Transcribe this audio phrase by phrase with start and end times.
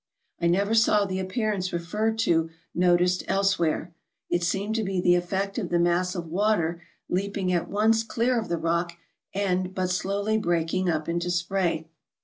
[0.39, 3.93] I never saw the appearance referred to noticed else where.
[4.31, 8.39] It seemed to be the effect of the mass of water leaping at once clear
[8.39, 8.93] of the rock,
[9.35, 11.87] and but slowly breaking up into spray.